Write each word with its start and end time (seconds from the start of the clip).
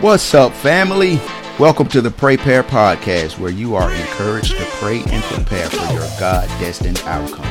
What's 0.00 0.32
up, 0.32 0.52
family? 0.52 1.20
Welcome 1.58 1.88
to 1.88 2.00
the 2.00 2.08
PRAYpare 2.08 2.62
Podcast, 2.62 3.36
where 3.36 3.50
you 3.50 3.74
are 3.74 3.92
encouraged 3.92 4.56
to 4.56 4.64
pray 4.76 5.02
and 5.08 5.24
prepare 5.24 5.68
for 5.68 5.92
your 5.92 6.06
God 6.20 6.46
destined 6.60 7.00
outcome. 7.00 7.44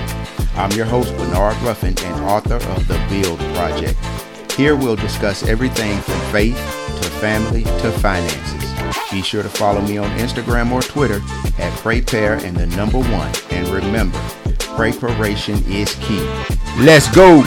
I'm 0.55 0.71
your 0.71 0.85
host, 0.85 1.13
Bernard 1.17 1.57
Ruffin, 1.57 1.93
and 2.05 2.23
author 2.23 2.55
of 2.55 2.87
The 2.87 3.05
Build 3.09 3.39
Project. 3.53 3.99
Here 4.53 4.77
we'll 4.77 4.95
discuss 4.95 5.43
everything 5.43 5.99
from 5.99 6.19
faith 6.31 6.55
to 6.55 7.09
family 7.19 7.63
to 7.63 7.91
finances. 7.91 9.11
Be 9.11 9.21
sure 9.21 9.43
to 9.43 9.49
follow 9.49 9.81
me 9.81 9.97
on 9.97 10.09
Instagram 10.17 10.71
or 10.71 10.81
Twitter 10.81 11.17
at 11.61 11.73
PRAYpare 11.79 12.41
and 12.45 12.55
the 12.55 12.67
number 12.77 12.99
one. 12.99 13.33
And 13.51 13.67
remember, 13.67 14.19
preparation 14.57 15.61
is 15.69 15.95
key. 15.95 16.25
Let's 16.77 17.13
go! 17.13 17.43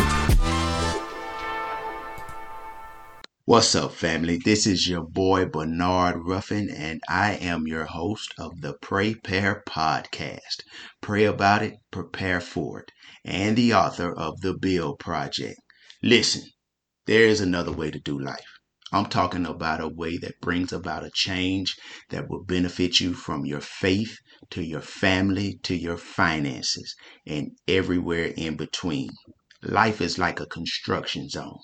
What's 3.50 3.74
up, 3.74 3.94
family? 3.94 4.36
This 4.36 4.64
is 4.64 4.86
your 4.86 5.02
boy 5.02 5.44
Bernard 5.44 6.20
Ruffin, 6.24 6.70
and 6.70 7.00
I 7.08 7.32
am 7.32 7.66
your 7.66 7.86
host 7.86 8.32
of 8.38 8.60
the 8.60 8.74
PRAYpare 8.74 9.64
podcast. 9.64 10.62
Pray 11.00 11.24
about 11.24 11.60
it, 11.64 11.74
prepare 11.90 12.40
for 12.40 12.78
it, 12.78 12.92
and 13.24 13.56
the 13.56 13.74
author 13.74 14.12
of 14.12 14.40
the 14.42 14.54
Build 14.54 15.00
Project. 15.00 15.58
Listen, 16.00 16.44
there 17.06 17.24
is 17.24 17.40
another 17.40 17.72
way 17.72 17.90
to 17.90 17.98
do 17.98 18.16
life. 18.16 18.46
I'm 18.92 19.06
talking 19.06 19.46
about 19.46 19.80
a 19.80 19.88
way 19.88 20.16
that 20.18 20.40
brings 20.40 20.72
about 20.72 21.04
a 21.04 21.10
change 21.12 21.74
that 22.10 22.28
will 22.28 22.44
benefit 22.44 23.00
you 23.00 23.14
from 23.14 23.44
your 23.46 23.60
faith 23.60 24.16
to 24.50 24.62
your 24.62 24.80
family 24.80 25.58
to 25.64 25.74
your 25.74 25.96
finances 25.96 26.94
and 27.26 27.50
everywhere 27.66 28.26
in 28.36 28.56
between. 28.56 29.10
Life 29.60 30.00
is 30.00 30.18
like 30.18 30.38
a 30.38 30.46
construction 30.46 31.28
zone. 31.28 31.58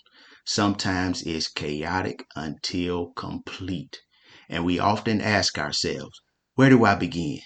Sometimes 0.48 1.23
it's 1.23 1.48
chaotic 1.48 2.24
until 2.36 3.09
complete. 3.16 4.01
And 4.48 4.65
we 4.65 4.79
often 4.79 5.21
ask 5.21 5.59
ourselves, 5.59 6.21
where 6.54 6.71
do 6.71 6.84
I 6.84 6.95
begin? 6.95 7.40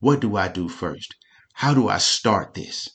What 0.00 0.20
do 0.20 0.34
I 0.34 0.48
do 0.48 0.66
first? 0.66 1.14
How 1.52 1.74
do 1.74 1.88
I 1.88 1.98
start 1.98 2.54
this? 2.54 2.88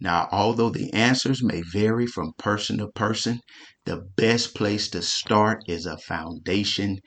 Now, 0.00 0.28
although 0.32 0.70
the 0.70 0.92
answers 0.92 1.44
may 1.44 1.62
vary 1.62 2.08
from 2.08 2.32
person 2.38 2.78
to 2.78 2.88
person, 2.88 3.40
the 3.84 3.98
best 4.16 4.56
place 4.56 4.88
to 4.90 5.02
start 5.02 5.62
is 5.68 5.86
a 5.86 5.96
foundation 5.98 6.98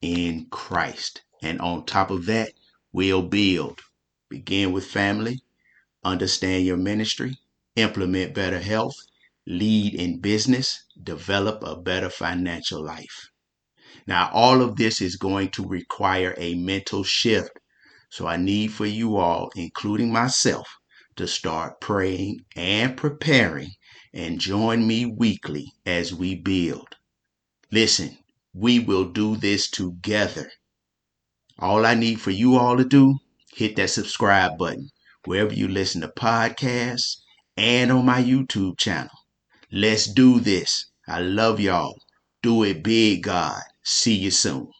in 0.00 0.46
Christ. 0.50 1.22
And 1.42 1.60
on 1.60 1.86
top 1.86 2.10
of 2.10 2.26
that, 2.26 2.52
we'll 2.92 3.22
build. 3.22 3.80
Begin 4.28 4.72
with 4.72 4.84
family, 4.84 5.42
understand 6.02 6.66
your 6.66 6.76
ministry, 6.76 7.36
implement 7.76 8.34
better 8.34 8.58
health, 8.58 8.96
lead 9.46 9.94
in 9.94 10.20
business, 10.20 10.82
develop 11.00 11.62
a 11.62 11.76
better 11.76 12.10
financial 12.10 12.84
life. 12.84 13.28
Now, 14.06 14.30
all 14.32 14.62
of 14.62 14.76
this 14.76 15.00
is 15.00 15.16
going 15.16 15.50
to 15.50 15.66
require 15.66 16.34
a 16.36 16.54
mental 16.54 17.04
shift. 17.04 17.50
So 18.10 18.26
I 18.26 18.36
need 18.36 18.72
for 18.72 18.86
you 18.86 19.16
all, 19.16 19.50
including 19.56 20.12
myself, 20.12 20.68
to 21.16 21.26
start 21.26 21.80
praying 21.80 22.44
and 22.54 22.96
preparing 22.96 23.70
and 24.12 24.40
join 24.40 24.86
me 24.86 25.06
weekly 25.06 25.72
as 25.84 26.14
we 26.14 26.34
build. 26.34 26.96
Listen, 27.70 28.18
we 28.52 28.78
will 28.78 29.04
do 29.04 29.36
this 29.36 29.68
together. 29.68 30.50
All 31.58 31.84
I 31.84 31.94
need 31.94 32.20
for 32.20 32.30
you 32.30 32.56
all 32.56 32.76
to 32.76 32.84
do, 32.84 33.18
hit 33.52 33.76
that 33.76 33.90
subscribe 33.90 34.58
button 34.58 34.90
wherever 35.24 35.52
you 35.52 35.68
listen 35.68 36.00
to 36.00 36.08
podcasts 36.08 37.16
and 37.56 37.90
on 37.90 38.04
my 38.06 38.22
YouTube 38.22 38.78
channel. 38.78 39.10
Let's 39.72 40.06
do 40.06 40.38
this. 40.38 40.86
I 41.08 41.20
love 41.20 41.58
y'all. 41.58 41.98
Do 42.40 42.62
it 42.62 42.84
big, 42.84 43.24
God. 43.24 43.60
See 43.82 44.14
you 44.14 44.30
soon. 44.30 44.70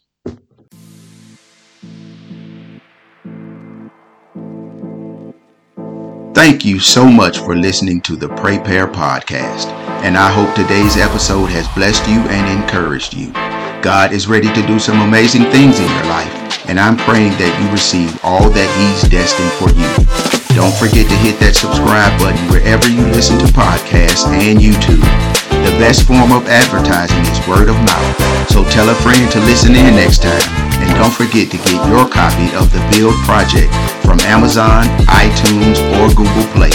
Thank 6.35 6.65
you 6.65 6.79
so 6.79 7.05
much 7.05 7.39
for 7.39 7.57
listening 7.57 8.01
to 8.03 8.15
the 8.15 8.29
PRAYpare 8.29 8.93
podcast, 8.93 9.67
and 10.05 10.17
I 10.17 10.31
hope 10.31 10.55
today's 10.55 10.97
episode 10.97 11.47
has 11.47 11.67
blessed 11.75 12.07
you 12.09 12.21
and 12.21 12.63
encouraged 12.63 13.15
you. 13.15 13.33
God 13.83 14.13
is 14.13 14.29
ready 14.29 14.53
to 14.53 14.67
do 14.69 14.79
some 14.79 15.01
amazing 15.01 15.45
things 15.51 15.81
in 15.81 15.89
your 15.89 16.05
life, 16.05 16.69
and 16.69 16.79
I'm 16.79 16.97
praying 16.97 17.33
that 17.33 17.61
you 17.61 17.73
receive 17.73 18.21
all 18.23 18.51
that 18.51 19.01
He's 19.01 19.11
destined 19.11 19.51
for 19.59 19.71
you. 19.75 20.46
Don't 20.57 20.73
forget 20.73 21.05
to 21.05 21.17
hit 21.21 21.37
that 21.45 21.53
subscribe 21.53 22.17
button 22.17 22.41
wherever 22.49 22.89
you 22.89 23.05
listen 23.13 23.37
to 23.45 23.49
podcasts 23.53 24.25
and 24.25 24.57
YouTube. 24.57 25.05
The 25.53 25.77
best 25.77 26.09
form 26.09 26.33
of 26.33 26.49
advertising 26.49 27.21
is 27.29 27.45
word 27.45 27.69
of 27.69 27.77
mouth, 27.85 28.17
so 28.49 28.65
tell 28.73 28.89
a 28.89 28.97
friend 29.05 29.21
to 29.37 29.41
listen 29.45 29.77
in 29.77 30.01
next 30.01 30.25
time. 30.25 30.41
And 30.81 30.89
don't 30.97 31.13
forget 31.13 31.53
to 31.53 31.61
get 31.61 31.77
your 31.93 32.09
copy 32.09 32.49
of 32.57 32.73
the 32.73 32.81
Build 32.89 33.13
Project 33.29 33.69
from 34.01 34.17
Amazon, 34.25 34.89
iTunes, 35.13 35.77
or 36.01 36.09
Google 36.17 36.49
Play. 36.57 36.73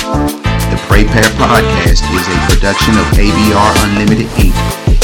The 0.69 0.77
PRAYpare 0.85 1.33
Podcast 1.41 2.05
is 2.05 2.25
a 2.29 2.37
production 2.53 2.93
of 3.01 3.09
ABR 3.17 3.71
Unlimited 3.89 4.29
Inc. 4.37 4.53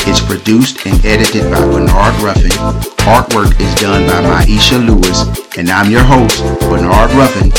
It's 0.06 0.22
produced 0.22 0.86
and 0.86 1.02
edited 1.02 1.50
by 1.50 1.66
Bernard 1.66 2.14
Ruffin. 2.22 2.54
Artwork 3.10 3.58
is 3.58 3.74
done 3.82 4.06
by 4.06 4.22
Maisha 4.46 4.78
Lewis. 4.78 5.26
And 5.58 5.66
I'm 5.66 5.90
your 5.90 6.06
host, 6.06 6.46
Bernard 6.70 7.10
Ruffin. 7.18 7.50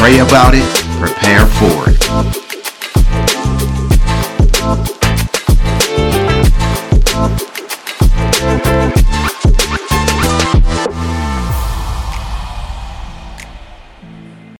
Pray 0.00 0.20
about 0.20 0.54
it, 0.54 0.64
prepare 0.98 1.44
for 1.44 1.90
it. 1.90 2.39